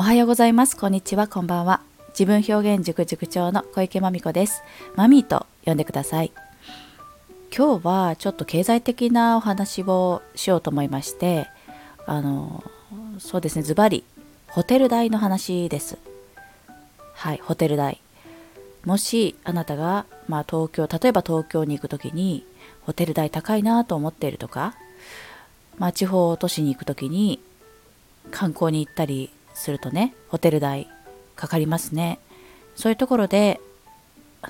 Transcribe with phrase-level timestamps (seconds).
[0.00, 0.78] おはようございます。
[0.78, 1.28] こんにちは。
[1.28, 1.82] こんばんは。
[2.18, 4.62] 自分表現塾塾長の小池まみこです。
[4.96, 6.32] マミーと呼んでください。
[7.54, 11.48] 今日はちょっと経済的なお話をしようと思いまして
[12.06, 12.64] あの
[13.18, 13.62] そうですね。
[13.62, 14.02] ズバリ
[14.48, 15.98] ホテル代の話です。
[17.12, 18.00] はいホテル代。
[18.86, 22.46] もしあなたが、まあ、東京例えば東京に行く時に
[22.86, 24.74] ホテル代高いなと思っているとか、
[25.76, 27.38] まあ、地方都市に行く時に
[28.30, 29.28] 観光に行ったり
[29.60, 30.88] するとねホテル代
[31.36, 32.18] かかりますね。
[32.76, 33.60] そういうところで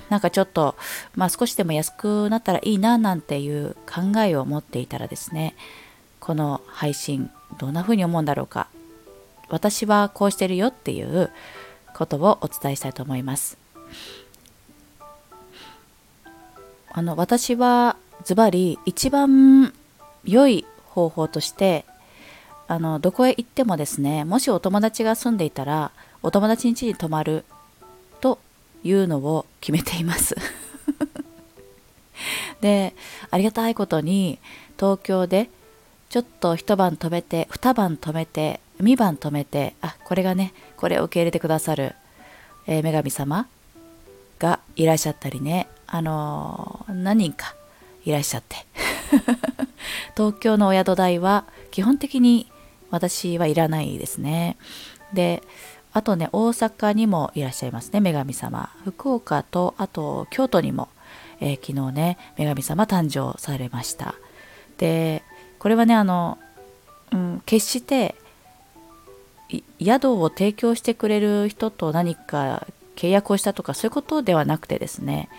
[0.09, 0.75] なんかちょっと
[1.15, 5.53] まあ少しでも安くなったらいいななんていう考えを持っていたらですね
[6.19, 8.67] この配信どんな風に思うんだろうか。
[9.49, 11.29] 私はこうしてるよっていう
[11.93, 13.57] ことをお伝えしたいと思います。
[16.93, 19.73] あの私はズバリ一番
[20.23, 21.85] 良い方法として
[22.71, 25.91] あのどこへ行ってもですねもしお友達が住んでいたら
[26.23, 27.43] お友達ん家に泊まる
[28.21, 28.39] と
[28.85, 30.37] いうのを決めています。
[32.61, 32.95] で
[33.29, 34.39] ありがたいことに
[34.79, 35.49] 東京で
[36.09, 41.93] ちょっと一晩泊めて二晩泊めて二晩泊めてあこれがねこれを受け入れてくださる、
[42.67, 43.47] えー、女神様
[44.39, 47.53] がいらっしゃったりねあのー、何人か
[48.05, 48.55] いらっしゃって。
[50.15, 52.47] 東京のお宿代は基本的に
[52.91, 54.57] 私はいらないですね。
[55.13, 55.41] で、
[55.93, 58.69] あとね、大阪にもいらっしゃいますね、女神様。
[58.85, 60.89] 福岡と、あと京都にも、
[61.39, 64.15] えー、昨日ね、女神様誕生されました。
[64.77, 65.23] で、
[65.59, 66.37] これはね、あの、
[67.11, 68.15] うん、決して
[69.83, 75.29] 宿を提供してくれる人と何か契約をしたとかそういうことではなくてですね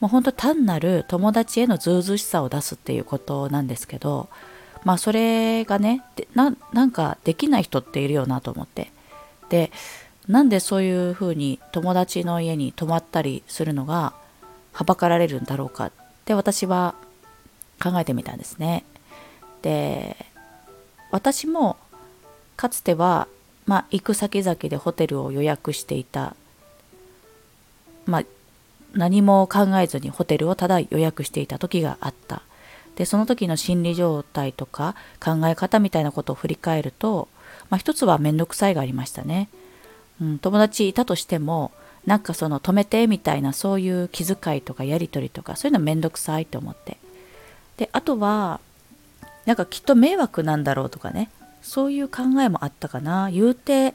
[0.00, 4.28] もう本当単なる友達へのずうずうしさを出すっていうことなんですけど
[4.84, 6.02] まあそれがね
[6.34, 8.90] ななんかできない人っているよなと思って。
[9.48, 9.70] で
[10.28, 14.14] なんでそういうふうに友達の家に泊まったりするのが
[14.72, 15.86] はばかられるんだろうか。
[15.86, 15.92] っ
[16.24, 16.94] て私は
[17.82, 18.84] 考えてみたんですね。
[19.62, 20.16] で
[21.10, 21.76] 私も
[22.56, 23.28] かつては、
[23.66, 26.36] まあ、行く先々でホテルを予約していた、
[28.06, 28.22] まあ、
[28.94, 32.42] 何も考えずにホテルをただ予約していた時があった。
[32.96, 37.28] でその時の心理状態とか考え方みたいなことを振り返ると、
[37.70, 39.48] まあ、一つは面倒くさいがありましたね、
[40.20, 41.72] うん、友達いたとしても
[42.06, 46.96] なんかその止めてみたいなそういう気遣いとかやり取りとかそういうの面倒くさいと思って。
[47.76, 48.60] であとは
[49.46, 51.30] なんかきっと迷惑なんだろうとかね
[51.62, 53.30] そういう考えもあったかな。
[53.30, 53.94] 言うて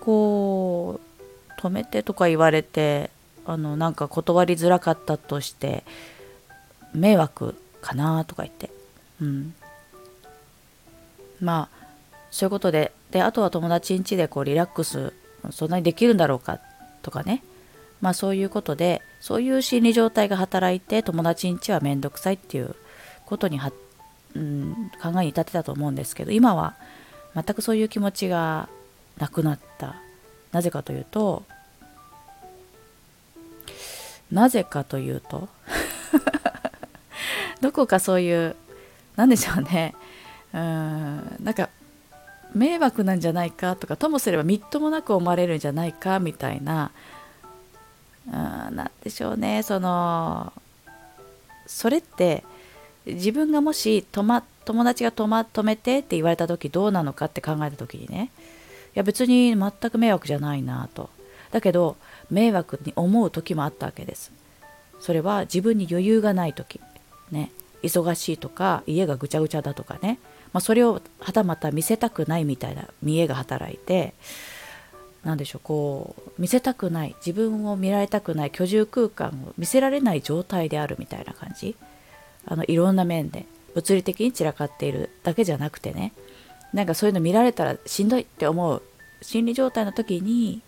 [0.00, 3.10] こう止めてとか言われて
[3.44, 5.84] あのなんか断りづらかったとして
[6.94, 8.70] 迷惑かなとか言って、
[9.20, 9.54] うん、
[11.40, 11.86] まあ
[12.30, 15.12] そういうことでであとは友達ん家でこうリラックス
[15.50, 16.60] そんなにできるんだろうか
[17.02, 17.42] とかね。
[18.00, 22.74] まあそういうことでそういう心理状態が働いて友達ん家は面倒くさいっていう
[23.26, 23.72] ことには、
[24.34, 26.74] うん、考えに至ってたと思うんですけど今は
[27.34, 28.68] 全くそういう気持ちが
[29.18, 29.96] なくなった。
[30.52, 31.44] なぜかというと
[34.30, 35.48] なぜかというと
[37.62, 38.56] どこかそういう
[39.14, 39.94] 何でしょうね。
[40.52, 40.60] うん
[41.42, 41.70] なんか
[42.54, 46.90] 迷惑なんじゃないかとかともすればみっともなく思われるんじゃないかみたいな。
[48.26, 49.62] 何でしょうね。
[49.62, 50.52] その
[51.66, 52.44] それって
[53.06, 54.42] 自分がもし友
[54.84, 58.30] 達が止めてって言われた時どうなのかって考えた時にね。
[58.94, 61.10] いや別に全く迷惑じゃないなと。
[61.52, 61.96] だけど
[62.28, 64.32] 迷惑に思う時もあったわけです。
[65.00, 66.80] それは自分に余裕がない時。
[67.30, 67.50] ね
[67.82, 70.18] 忙しいとか家がぐちゃぐちゃだとかね、
[70.52, 74.14] まあ、それをはたまた見せたくないみたいな見栄が働いて
[75.24, 81.76] 何でしょうこう見せたくない自分を見られたくない居住空間を見せられない状態であるみたいな感じ。
[82.44, 86.12] あのいろんな面で物理的に散らかっているだけじゃなくてね。
[86.72, 88.82] なんかそういうの見られたらしんどいって思う
[89.20, 90.62] 心理状態の時に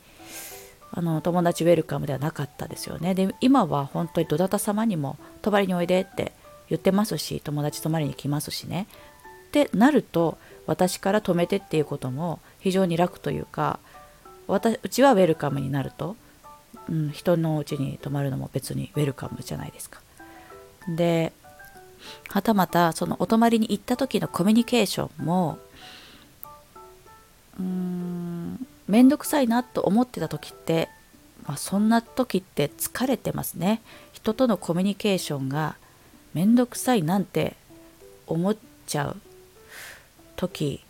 [0.93, 3.15] あの友達ウェルカムではなかったですよね。
[3.15, 6.33] で今は本当にどなた様にも泊まりにおいでって
[6.75, 8.87] 言ってますし友達泊まりに来ますしね
[9.49, 13.79] ってなると私から止めてっていうことも非常に楽というか
[14.47, 16.17] 私うちはウェルカムになると、
[16.89, 20.01] うん、人のお家に泊まるのも別にウェルカムじゃないですか。
[20.89, 21.33] で
[22.29, 25.59] はたまたそのお泊まりに行った時のコミュニケーションも
[27.59, 30.89] うーん面倒くさいなと思ってた時って、
[31.47, 33.81] まあ、そんな時って疲れてますね
[34.13, 35.77] 人とのコミュニケーションが
[36.35, 37.57] めんどくさいなんて
[38.27, 39.17] 思っちゃう
[40.37, 40.85] 時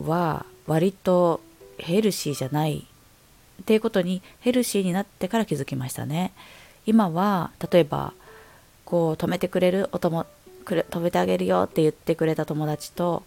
[0.00, 1.40] は割と
[1.78, 2.86] ヘルシーじゃない
[3.62, 6.32] っていうことにヘルシーになってから気づきましたね。
[6.86, 8.12] 今は例えば
[8.84, 10.26] こう止めてくれるお供
[10.64, 13.22] くれ止めてあげるよって言ってくれた友達と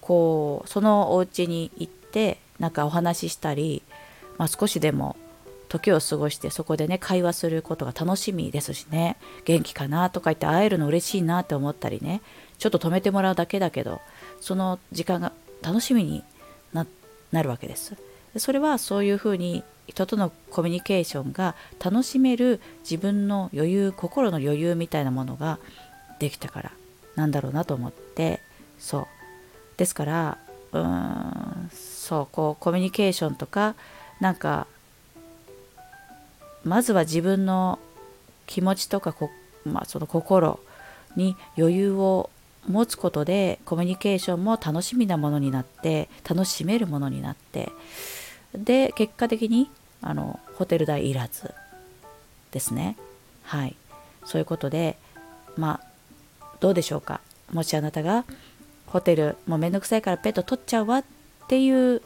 [0.00, 3.82] こうそのお家に行ってなんかお話ししたり、
[4.38, 5.16] まあ、少しでも
[5.70, 9.16] 時を過ごしてそこでね会話することが楽しみですしね。
[9.46, 12.20] 元気かなとか言って会えるの嬉しいなって思ったりね。
[12.58, 14.02] ちょっと止めてもらうだけだけど
[14.40, 15.32] その時間が
[15.62, 16.22] 楽しみに
[16.74, 17.96] なるわけです。
[18.36, 25.58] それはそういうふうに人とのコミュニケーションが楽しめる自分の余裕心の余裕みたいなものが
[26.18, 26.72] できたから
[27.14, 28.40] なんだろうなと思って。
[28.78, 29.06] そう。
[29.76, 30.38] ですから
[30.72, 33.76] うーんそうこうコミュニケーションとか
[34.18, 34.66] なんか
[36.64, 37.78] まずは自分の
[38.46, 39.30] 気持ちとかこ、
[39.64, 40.60] まあ、その心
[41.16, 42.30] に余裕を
[42.68, 47.70] 持つことでコミュニケーションも楽しみなものになって楽しめるものになって
[48.54, 49.70] で結果的に
[50.02, 51.54] あのホテル代いらず
[52.50, 52.96] ですね。
[53.44, 53.76] はい。
[54.24, 54.98] そういうことで
[55.56, 55.80] ま
[56.40, 57.20] あどうでしょうか？
[57.52, 58.24] もしあなたが
[58.86, 61.04] ホテルもうめんどくさいからペット取っちゃうわっ
[61.48, 62.02] ていう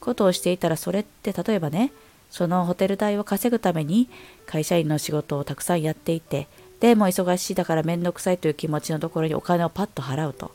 [0.00, 1.92] ことをしていたらそれって例えばね
[2.30, 4.08] そのホテル代を稼ぐために
[4.46, 6.48] 会社員の仕事をたくさんやっていて
[6.80, 10.52] でも忙しいだから面倒くさいという気持ちのところにお金をパッと払うと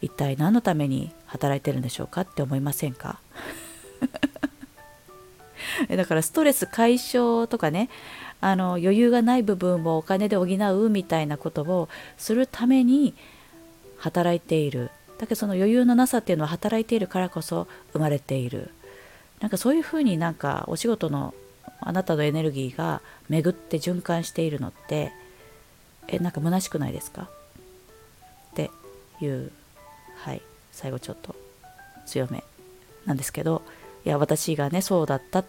[0.00, 3.18] 一体何のために働いてるんでしょうかって思いませんか？
[5.88, 7.88] だからストレス解消とかね
[8.40, 11.88] あの余裕がない部分をお金で補うみたいなことを
[12.18, 13.14] するために
[13.98, 14.90] 働いている。
[15.18, 18.70] だけどその余裕のなさっていうのは働いているからこそ生まれている。
[19.40, 21.34] なんかそういうふうになんかお仕事の
[21.80, 25.12] あなたのエネルギーが巡って循環しているのって
[26.08, 27.22] えなんか虚しくないですか？
[27.22, 28.70] って
[29.20, 29.52] いう
[30.16, 30.42] はい
[30.72, 31.34] 最後ちょっと
[32.06, 32.42] 強め
[33.04, 33.62] なんですけど
[34.04, 35.44] いや私がねそうだった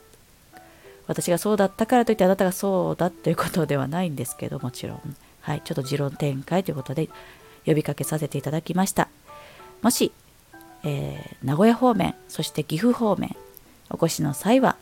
[1.07, 5.15] 私がそうだったからといってあなたがそうだということではないんですけどもちろん。
[5.39, 7.07] はいちょっと持論展開ということで
[7.65, 9.07] 呼びかけさせていただきました。
[9.81, 10.11] もし、
[10.83, 13.33] えー、名古屋方面そして岐阜方面
[13.89, 14.77] お越しの際は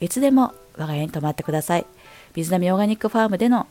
[0.00, 1.86] いつでも我が家に泊まってください。
[2.34, 3.66] 水波オーガニックファームでの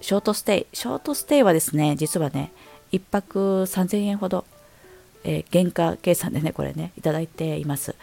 [0.00, 0.76] ショートステイ。
[0.76, 2.52] ショートステイはですね、実はね、
[2.92, 4.44] 1泊3000円ほど、
[5.24, 7.94] えー、原価計算でね、これね、いただいています。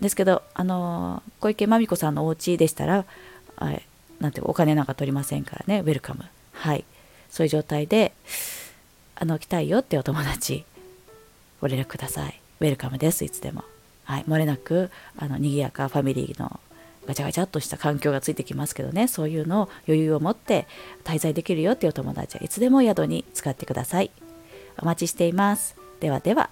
[0.00, 3.04] ですけど、あのー、小池真美子さんのお家でしたら、
[3.56, 3.82] はい、
[4.20, 6.24] なんてお金なんか取りませんからね、ウェルカム。
[6.52, 6.84] はい。
[7.30, 8.12] そういう状態で、
[9.14, 10.64] あの、来たいよってお友達、
[11.60, 12.40] ご連絡ください。
[12.60, 13.64] ウェルカムです、いつでも。
[14.04, 16.60] はい、漏れなくあの賑やかファミリーの
[17.06, 19.08] ガチャガチャっとした環境がついてきますけどね。
[19.08, 20.66] そういうのを余裕を持って
[21.04, 24.10] 滞在できるよっていうお友達はいつでも宿に使ってください。
[24.78, 25.76] お待ちしています。
[26.00, 26.50] ではでは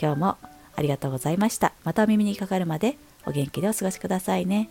[0.00, 0.36] 今日も
[0.74, 1.72] ありがとうございました。
[1.84, 2.96] またお耳にかかるまで
[3.26, 4.68] お元気でお過ごしくださいね。